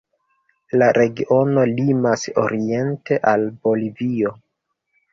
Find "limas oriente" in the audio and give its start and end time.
1.75-3.23